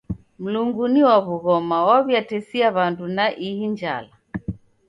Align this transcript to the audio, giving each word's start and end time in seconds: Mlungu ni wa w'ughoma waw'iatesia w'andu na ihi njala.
Mlungu 0.41 0.83
ni 0.93 1.01
wa 1.07 1.15
w'ughoma 1.25 1.77
waw'iatesia 1.87 2.67
w'andu 2.75 3.05
na 3.15 3.25
ihi 3.47 3.65
njala. 3.73 4.13